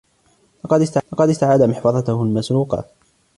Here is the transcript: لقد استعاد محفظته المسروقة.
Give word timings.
لقد 1.13 1.29
استعاد 1.29 1.61
محفظته 1.61 2.21
المسروقة. 2.23 2.83